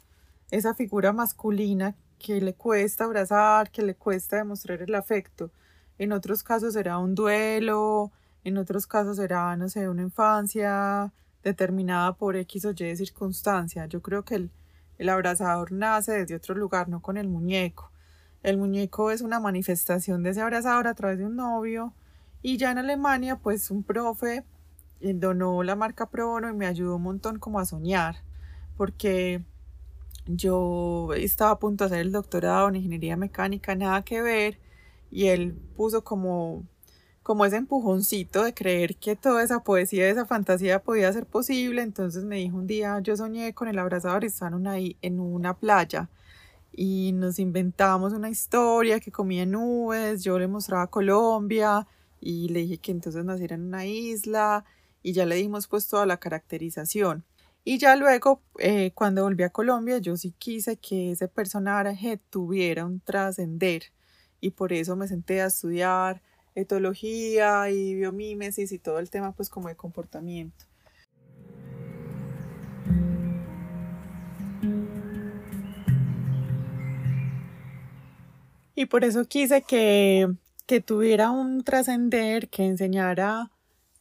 esa 0.50 0.74
figura 0.74 1.12
masculina 1.12 1.96
que 2.18 2.40
le 2.40 2.54
cuesta 2.54 3.04
abrazar, 3.04 3.70
que 3.70 3.82
le 3.82 3.94
cuesta 3.94 4.36
demostrar 4.36 4.82
el 4.82 4.94
afecto. 4.94 5.50
En 5.98 6.12
otros 6.12 6.42
casos 6.42 6.74
será 6.74 6.98
un 6.98 7.14
duelo, 7.14 8.12
en 8.42 8.58
otros 8.58 8.86
casos 8.86 9.16
será, 9.16 9.56
no 9.56 9.68
sé, 9.68 9.88
una 9.88 10.02
infancia 10.02 11.12
determinada 11.42 12.14
por 12.14 12.36
X 12.36 12.64
o 12.64 12.70
Y 12.70 12.96
circunstancia. 12.96 13.86
Yo 13.86 14.02
creo 14.02 14.24
que 14.24 14.34
el, 14.34 14.50
el 14.98 15.08
abrazador 15.08 15.72
nace 15.72 16.12
desde 16.12 16.36
otro 16.36 16.54
lugar, 16.54 16.88
no 16.88 17.00
con 17.00 17.16
el 17.16 17.28
muñeco. 17.28 17.90
El 18.42 18.58
muñeco 18.58 19.10
es 19.10 19.22
una 19.22 19.40
manifestación 19.40 20.22
de 20.22 20.30
ese 20.30 20.42
abrazador 20.42 20.86
a 20.86 20.94
través 20.94 21.18
de 21.18 21.26
un 21.26 21.36
novio. 21.36 21.94
Y 22.42 22.58
ya 22.58 22.72
en 22.72 22.78
Alemania, 22.78 23.36
pues 23.36 23.70
un 23.70 23.82
profe 23.82 24.44
eh, 25.00 25.14
donó 25.14 25.62
la 25.62 25.76
marca 25.76 26.10
Probono 26.10 26.50
y 26.50 26.52
me 26.52 26.66
ayudó 26.66 26.96
un 26.96 27.02
montón 27.02 27.38
como 27.38 27.58
a 27.58 27.64
soñar. 27.64 28.16
Porque 28.76 29.44
yo 30.26 31.14
estaba 31.14 31.52
a 31.52 31.58
punto 31.58 31.84
de 31.84 31.86
hacer 31.86 32.00
el 32.00 32.12
doctorado 32.12 32.68
en 32.68 32.76
ingeniería 32.76 33.16
mecánica, 33.16 33.74
nada 33.74 34.02
que 34.02 34.20
ver. 34.20 34.58
Y 35.14 35.28
él 35.28 35.54
puso 35.76 36.04
como 36.04 36.64
como 37.22 37.46
ese 37.46 37.56
empujoncito 37.56 38.44
de 38.44 38.52
creer 38.52 38.96
que 38.96 39.16
toda 39.16 39.42
esa 39.42 39.60
poesía, 39.64 40.10
esa 40.10 40.26
fantasía 40.26 40.82
podía 40.82 41.10
ser 41.12 41.24
posible. 41.26 41.82
Entonces 41.82 42.24
me 42.24 42.36
dijo 42.36 42.58
un 42.58 42.66
día, 42.66 43.00
yo 43.00 43.16
soñé 43.16 43.54
con 43.54 43.68
el 43.68 43.78
abrazador 43.78 44.24
y 44.24 44.26
estaban 44.26 44.66
ahí 44.66 44.98
en 45.00 45.20
una 45.20 45.54
playa 45.56 46.10
y 46.76 47.12
nos 47.12 47.38
inventamos 47.38 48.12
una 48.12 48.28
historia 48.30 49.00
que 49.00 49.12
comía 49.12 49.46
nubes, 49.46 50.24
yo 50.24 50.38
le 50.38 50.48
mostraba 50.48 50.88
Colombia 50.88 51.86
y 52.20 52.48
le 52.48 52.60
dije 52.60 52.78
que 52.78 52.92
entonces 52.92 53.24
naciera 53.24 53.54
en 53.56 53.62
una 53.62 53.86
isla 53.86 54.64
y 55.02 55.12
ya 55.12 55.26
le 55.26 55.36
dimos 55.36 55.68
pues 55.68 55.88
toda 55.88 56.06
la 56.06 56.18
caracterización. 56.18 57.24
Y 57.64 57.78
ya 57.78 57.96
luego, 57.96 58.42
eh, 58.58 58.92
cuando 58.94 59.22
volví 59.24 59.44
a 59.44 59.50
Colombia, 59.50 59.98
yo 59.98 60.16
sí 60.16 60.34
quise 60.38 60.76
que 60.76 61.12
ese 61.12 61.28
personaje 61.28 62.20
tuviera 62.30 62.84
un 62.84 63.00
trascender 63.00 63.84
y 64.44 64.50
por 64.50 64.74
eso 64.74 64.94
me 64.94 65.08
senté 65.08 65.40
a 65.40 65.46
estudiar 65.46 66.20
etología 66.54 67.70
y 67.70 67.94
biomímesis 67.94 68.72
y 68.72 68.78
todo 68.78 68.98
el 68.98 69.08
tema 69.08 69.32
pues 69.32 69.48
como 69.48 69.68
de 69.68 69.74
comportamiento. 69.74 70.66
Y 78.74 78.84
por 78.84 79.04
eso 79.04 79.24
quise 79.24 79.62
que, 79.62 80.28
que 80.66 80.80
tuviera 80.82 81.30
un 81.30 81.64
trascender, 81.64 82.50
que 82.50 82.66
enseñara 82.66 83.50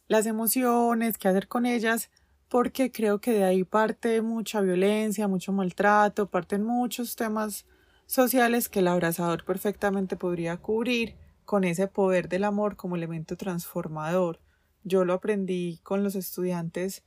las 0.08 0.26
emociones, 0.26 1.16
qué 1.16 1.28
hacer 1.28 1.48
con 1.48 1.64
ellas, 1.64 2.10
porque 2.50 2.92
creo 2.92 3.18
que 3.18 3.32
de 3.32 3.44
ahí 3.44 3.64
parte 3.64 4.20
mucha 4.20 4.60
violencia, 4.60 5.26
mucho 5.26 5.52
maltrato, 5.52 6.28
parten 6.28 6.64
muchos 6.64 7.16
temas 7.16 7.64
sociales 8.06 8.68
que 8.68 8.80
el 8.80 8.88
abrazador 8.88 9.44
perfectamente 9.44 10.16
podría 10.16 10.56
cubrir 10.56 11.16
con 11.44 11.64
ese 11.64 11.88
poder 11.88 12.28
del 12.28 12.44
amor 12.44 12.76
como 12.76 12.96
elemento 12.96 13.36
transformador. 13.36 14.40
Yo 14.82 15.04
lo 15.04 15.14
aprendí 15.14 15.80
con 15.82 16.02
los 16.02 16.14
estudiantes 16.14 17.02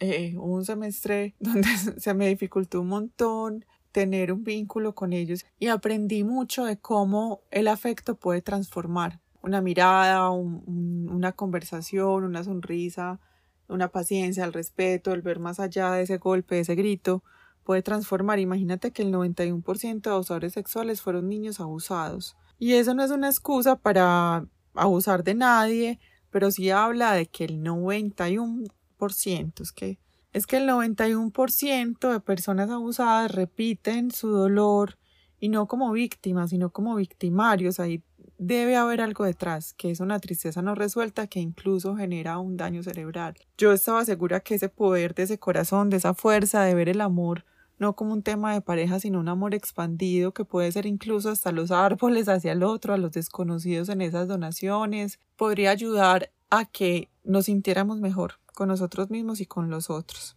eh, 0.00 0.36
un 0.36 0.64
semestre 0.64 1.34
donde 1.40 1.68
se 1.98 2.14
me 2.14 2.28
dificultó 2.28 2.80
un 2.80 2.88
montón 2.88 3.64
tener 3.92 4.32
un 4.32 4.42
vínculo 4.42 4.94
con 4.94 5.12
ellos 5.12 5.46
y 5.58 5.68
aprendí 5.68 6.24
mucho 6.24 6.64
de 6.64 6.78
cómo 6.78 7.42
el 7.52 7.68
afecto 7.68 8.16
puede 8.16 8.42
transformar 8.42 9.20
una 9.40 9.60
mirada, 9.60 10.30
una 10.30 11.32
conversación, 11.32 12.24
una 12.24 12.42
sonrisa, 12.42 13.20
una 13.68 13.88
paciencia, 13.88 14.44
el 14.44 14.52
respeto, 14.52 15.12
el 15.12 15.22
ver 15.22 15.38
más 15.38 15.60
allá 15.60 15.92
de 15.92 16.02
ese 16.02 16.16
golpe, 16.16 16.56
de 16.56 16.62
ese 16.62 16.74
grito, 16.74 17.22
puede 17.64 17.82
transformar. 17.82 18.38
Imagínate 18.38 18.92
que 18.92 19.02
el 19.02 19.12
91% 19.12 20.02
de 20.02 20.10
abusadores 20.10 20.52
sexuales 20.52 21.00
fueron 21.00 21.28
niños 21.28 21.58
abusados. 21.60 22.36
Y 22.58 22.74
eso 22.74 22.94
no 22.94 23.02
es 23.02 23.10
una 23.10 23.28
excusa 23.28 23.76
para 23.76 24.46
abusar 24.74 25.24
de 25.24 25.34
nadie, 25.34 25.98
pero 26.30 26.50
sí 26.50 26.70
habla 26.70 27.12
de 27.12 27.26
que 27.26 27.44
el 27.44 27.62
91%, 27.62 29.60
es 29.60 29.72
que 29.72 29.98
es 30.32 30.46
que 30.48 30.56
el 30.56 30.68
91% 30.68 32.12
de 32.12 32.20
personas 32.20 32.68
abusadas 32.68 33.30
repiten 33.30 34.10
su 34.10 34.30
dolor 34.30 34.98
y 35.38 35.48
no 35.48 35.68
como 35.68 35.92
víctimas, 35.92 36.50
sino 36.50 36.70
como 36.70 36.96
victimarios. 36.96 37.78
Ahí 37.78 38.02
debe 38.36 38.74
haber 38.74 39.00
algo 39.00 39.24
detrás, 39.24 39.74
que 39.74 39.92
es 39.92 40.00
una 40.00 40.18
tristeza 40.18 40.60
no 40.60 40.74
resuelta 40.74 41.28
que 41.28 41.38
incluso 41.38 41.94
genera 41.94 42.38
un 42.38 42.56
daño 42.56 42.82
cerebral. 42.82 43.36
Yo 43.56 43.72
estaba 43.72 44.04
segura 44.04 44.40
que 44.40 44.56
ese 44.56 44.68
poder 44.68 45.14
de 45.14 45.22
ese 45.22 45.38
corazón, 45.38 45.88
de 45.88 45.98
esa 45.98 46.14
fuerza 46.14 46.64
de 46.64 46.74
ver 46.74 46.88
el 46.88 47.00
amor 47.00 47.44
no 47.78 47.94
como 47.94 48.12
un 48.12 48.22
tema 48.22 48.52
de 48.52 48.60
pareja, 48.60 49.00
sino 49.00 49.20
un 49.20 49.28
amor 49.28 49.54
expandido 49.54 50.32
que 50.32 50.44
puede 50.44 50.70
ser 50.72 50.86
incluso 50.86 51.30
hasta 51.30 51.52
los 51.52 51.70
árboles 51.70 52.28
hacia 52.28 52.52
el 52.52 52.62
otro, 52.62 52.94
a 52.94 52.98
los 52.98 53.12
desconocidos 53.12 53.88
en 53.88 54.00
esas 54.00 54.28
donaciones, 54.28 55.18
podría 55.36 55.70
ayudar 55.70 56.30
a 56.50 56.64
que 56.64 57.08
nos 57.24 57.46
sintiéramos 57.46 58.00
mejor 58.00 58.34
con 58.54 58.68
nosotros 58.68 59.10
mismos 59.10 59.40
y 59.40 59.46
con 59.46 59.70
los 59.70 59.90
otros. 59.90 60.36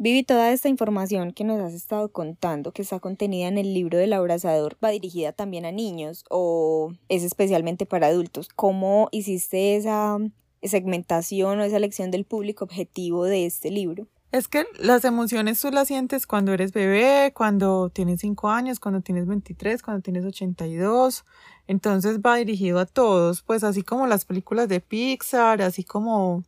Vivi, 0.00 0.22
toda 0.22 0.52
esta 0.52 0.68
información 0.68 1.32
que 1.32 1.42
nos 1.42 1.60
has 1.60 1.74
estado 1.74 2.12
contando, 2.12 2.70
que 2.70 2.82
está 2.82 3.00
contenida 3.00 3.48
en 3.48 3.58
el 3.58 3.74
libro 3.74 3.98
del 3.98 4.12
abrazador, 4.12 4.76
va 4.82 4.90
dirigida 4.90 5.32
también 5.32 5.66
a 5.66 5.72
niños 5.72 6.24
o 6.30 6.92
es 7.08 7.24
especialmente 7.24 7.84
para 7.84 8.06
adultos. 8.06 8.48
¿Cómo 8.54 9.08
hiciste 9.10 9.74
esa 9.74 10.18
segmentación 10.62 11.58
o 11.58 11.64
esa 11.64 11.78
elección 11.78 12.12
del 12.12 12.24
público 12.24 12.64
objetivo 12.64 13.24
de 13.24 13.44
este 13.44 13.72
libro? 13.72 14.06
Es 14.30 14.46
que 14.46 14.66
las 14.78 15.06
emociones 15.06 15.58
tú 15.58 15.70
las 15.70 15.88
sientes 15.88 16.26
cuando 16.26 16.52
eres 16.52 16.72
bebé, 16.72 17.32
cuando 17.34 17.88
tienes 17.88 18.20
5 18.20 18.50
años, 18.50 18.78
cuando 18.78 19.00
tienes 19.00 19.26
23, 19.26 19.82
cuando 19.82 20.02
tienes 20.02 20.26
82. 20.26 21.24
Entonces 21.66 22.20
va 22.20 22.36
dirigido 22.36 22.78
a 22.78 22.84
todos, 22.84 23.40
pues 23.42 23.64
así 23.64 23.82
como 23.82 24.06
las 24.06 24.26
películas 24.26 24.68
de 24.68 24.80
Pixar, 24.80 25.62
así 25.62 25.82
como 25.82 26.44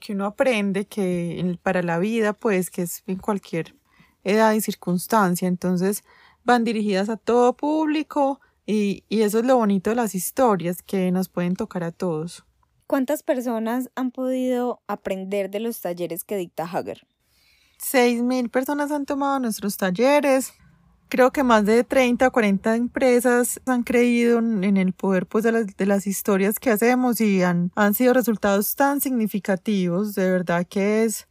que 0.00 0.12
uno 0.14 0.26
aprende 0.26 0.86
que 0.86 1.56
para 1.62 1.82
la 1.82 2.00
vida, 2.00 2.32
pues 2.32 2.68
que 2.68 2.82
es 2.82 3.04
en 3.06 3.18
cualquier 3.18 3.76
edad 4.24 4.52
y 4.52 4.60
circunstancia. 4.60 5.46
Entonces 5.46 6.02
van 6.42 6.64
dirigidas 6.64 7.08
a 7.10 7.16
todo 7.16 7.56
público 7.56 8.40
y, 8.66 9.04
y 9.08 9.22
eso 9.22 9.38
es 9.38 9.46
lo 9.46 9.56
bonito 9.56 9.90
de 9.90 9.96
las 9.96 10.16
historias, 10.16 10.82
que 10.82 11.12
nos 11.12 11.28
pueden 11.28 11.54
tocar 11.54 11.84
a 11.84 11.92
todos. 11.92 12.44
¿Cuántas 12.88 13.22
personas 13.22 13.88
han 13.94 14.10
podido 14.10 14.82
aprender 14.88 15.48
de 15.48 15.60
los 15.60 15.80
talleres 15.80 16.24
que 16.24 16.36
dicta 16.36 16.64
Hager? 16.64 17.06
Mil 18.22 18.48
personas 18.50 18.90
han 18.90 19.06
tomado 19.06 19.38
nuestros 19.38 19.76
talleres. 19.76 20.52
Creo 21.08 21.32
que 21.32 21.42
más 21.42 21.64
de 21.64 21.82
30 21.82 22.28
o 22.28 22.30
40 22.30 22.76
empresas 22.76 23.60
han 23.66 23.82
creído 23.82 24.38
en 24.38 24.76
el 24.76 24.92
poder 24.92 25.26
pues, 25.26 25.42
de, 25.42 25.50
las, 25.50 25.76
de 25.76 25.86
las 25.86 26.06
historias 26.06 26.60
que 26.60 26.70
hacemos 26.70 27.20
y 27.20 27.42
han, 27.42 27.72
han 27.74 27.94
sido 27.94 28.12
resultados 28.12 28.76
tan 28.76 29.00
significativos. 29.00 30.14
De 30.14 30.30
verdad 30.30 30.66
que 30.68 31.04
es, 31.04 31.26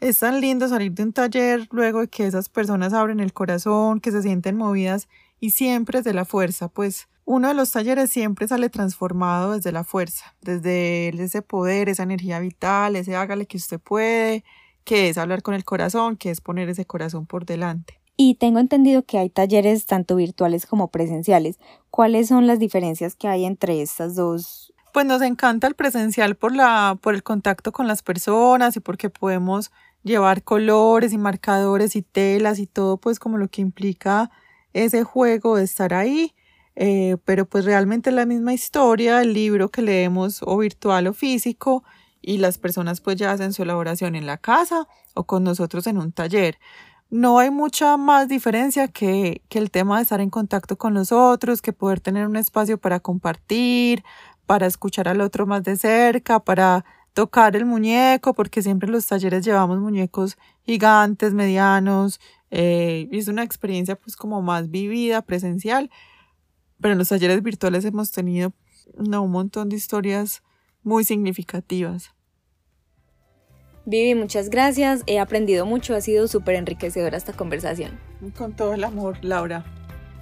es 0.00 0.20
tan 0.20 0.40
lindo 0.40 0.68
salir 0.68 0.92
de 0.92 1.02
un 1.02 1.12
taller 1.12 1.66
luego 1.72 2.00
de 2.00 2.08
que 2.08 2.26
esas 2.26 2.48
personas 2.48 2.92
abren 2.92 3.18
el 3.18 3.32
corazón, 3.32 3.98
que 3.98 4.12
se 4.12 4.22
sienten 4.22 4.56
movidas 4.56 5.08
y 5.40 5.50
siempre 5.50 5.98
desde 5.98 6.14
la 6.14 6.24
fuerza. 6.24 6.68
Pues 6.68 7.08
uno 7.24 7.48
de 7.48 7.54
los 7.54 7.72
talleres 7.72 8.10
siempre 8.10 8.46
sale 8.46 8.68
transformado 8.68 9.54
desde 9.54 9.72
la 9.72 9.82
fuerza, 9.82 10.36
desde 10.42 11.08
ese 11.08 11.42
poder, 11.42 11.88
esa 11.88 12.04
energía 12.04 12.38
vital, 12.38 12.94
ese 12.94 13.16
hágale 13.16 13.46
que 13.46 13.56
usted 13.56 13.80
puede 13.80 14.44
que 14.84 15.08
es 15.08 15.18
hablar 15.18 15.42
con 15.42 15.54
el 15.54 15.64
corazón, 15.64 16.16
que 16.16 16.30
es 16.30 16.40
poner 16.40 16.68
ese 16.68 16.84
corazón 16.84 17.26
por 17.26 17.46
delante. 17.46 18.00
Y 18.16 18.36
tengo 18.36 18.60
entendido 18.60 19.02
que 19.04 19.18
hay 19.18 19.28
talleres 19.28 19.86
tanto 19.86 20.16
virtuales 20.16 20.66
como 20.66 20.88
presenciales. 20.88 21.58
¿Cuáles 21.90 22.28
son 22.28 22.46
las 22.46 22.58
diferencias 22.58 23.16
que 23.16 23.26
hay 23.26 23.44
entre 23.44 23.82
estas 23.82 24.14
dos? 24.14 24.72
Pues 24.92 25.06
nos 25.06 25.22
encanta 25.22 25.66
el 25.66 25.74
presencial 25.74 26.36
por 26.36 26.54
la 26.54 26.96
por 27.00 27.14
el 27.14 27.24
contacto 27.24 27.72
con 27.72 27.88
las 27.88 28.02
personas 28.02 28.76
y 28.76 28.80
porque 28.80 29.10
podemos 29.10 29.72
llevar 30.04 30.44
colores 30.44 31.12
y 31.12 31.18
marcadores 31.18 31.96
y 31.96 32.02
telas 32.02 32.60
y 32.60 32.66
todo 32.66 32.98
pues 32.98 33.18
como 33.18 33.36
lo 33.36 33.48
que 33.48 33.62
implica 33.62 34.30
ese 34.72 35.02
juego 35.02 35.56
de 35.56 35.64
estar 35.64 35.94
ahí. 35.94 36.32
Eh, 36.76 37.16
pero 37.24 37.46
pues 37.46 37.64
realmente 37.64 38.12
la 38.12 38.26
misma 38.26 38.52
historia, 38.52 39.22
el 39.22 39.32
libro 39.32 39.70
que 39.70 39.82
leemos 39.82 40.40
o 40.42 40.58
virtual 40.58 41.08
o 41.08 41.12
físico 41.12 41.82
y 42.26 42.38
las 42.38 42.58
personas 42.58 43.00
pues 43.00 43.16
ya 43.16 43.32
hacen 43.32 43.52
su 43.52 43.62
elaboración 43.62 44.14
en 44.14 44.26
la 44.26 44.38
casa 44.38 44.88
o 45.14 45.24
con 45.24 45.44
nosotros 45.44 45.86
en 45.86 45.98
un 45.98 46.12
taller. 46.12 46.58
No 47.10 47.38
hay 47.38 47.50
mucha 47.50 47.96
más 47.96 48.28
diferencia 48.28 48.88
que, 48.88 49.42
que 49.48 49.58
el 49.58 49.70
tema 49.70 49.96
de 49.96 50.04
estar 50.04 50.20
en 50.20 50.30
contacto 50.30 50.76
con 50.78 50.94
los 50.94 51.12
otros, 51.12 51.60
que 51.60 51.72
poder 51.72 52.00
tener 52.00 52.26
un 52.26 52.36
espacio 52.36 52.78
para 52.78 52.98
compartir, 53.00 54.02
para 54.46 54.66
escuchar 54.66 55.08
al 55.08 55.20
otro 55.20 55.46
más 55.46 55.62
de 55.64 55.76
cerca, 55.76 56.40
para 56.40 56.84
tocar 57.12 57.56
el 57.56 57.66
muñeco, 57.66 58.34
porque 58.34 58.62
siempre 58.62 58.86
en 58.86 58.92
los 58.92 59.06
talleres 59.06 59.44
llevamos 59.44 59.78
muñecos 59.78 60.36
gigantes, 60.62 61.34
medianos, 61.34 62.20
eh, 62.50 63.08
es 63.12 63.28
una 63.28 63.42
experiencia 63.42 63.96
pues 63.96 64.16
como 64.16 64.40
más 64.42 64.70
vivida, 64.70 65.22
presencial, 65.22 65.90
pero 66.80 66.92
en 66.92 66.98
los 66.98 67.08
talleres 67.08 67.42
virtuales 67.42 67.84
hemos 67.84 68.10
tenido 68.10 68.52
no, 68.96 69.22
un 69.22 69.30
montón 69.30 69.68
de 69.68 69.76
historias 69.76 70.42
muy 70.84 71.04
significativas. 71.04 72.12
Vivi, 73.86 74.14
muchas 74.14 74.48
gracias. 74.48 75.02
He 75.06 75.18
aprendido 75.18 75.66
mucho. 75.66 75.94
Ha 75.94 76.00
sido 76.00 76.28
súper 76.28 76.54
enriquecedora 76.54 77.16
esta 77.16 77.32
conversación. 77.32 77.98
Con 78.36 78.54
todo 78.54 78.74
el 78.74 78.84
amor, 78.84 79.18
Laura. 79.22 79.64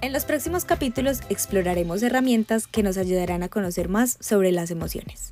En 0.01 0.11
los 0.11 0.25
próximos 0.25 0.65
capítulos 0.65 1.21
exploraremos 1.29 2.03
herramientas 2.03 2.67
que 2.67 2.83
nos 2.83 2.97
ayudarán 2.97 3.41
a 3.41 3.47
conocer 3.47 3.87
más 3.87 4.17
sobre 4.19 4.51
las 4.51 4.69
emociones. 4.69 5.31